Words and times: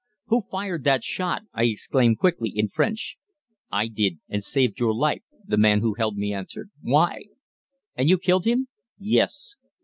"Who 0.29 0.41
fired 0.49 0.83
that 0.85 1.03
shot?" 1.03 1.43
I 1.53 1.65
exclaimed 1.65 2.17
quickly, 2.17 2.49
in 2.49 2.69
French. 2.69 3.17
"I 3.71 3.87
did 3.87 4.17
and 4.27 4.43
saved 4.43 4.79
your 4.79 4.95
life," 4.95 5.21
the 5.45 5.57
man 5.57 5.81
who 5.81 5.93
held 5.93 6.17
me 6.17 6.33
answered. 6.33 6.71
"Why?" 6.81 7.25
"And 7.95 8.09
you 8.09 8.17
killed 8.17 8.45
him?" 8.45 8.67
"Yes." 8.97 9.57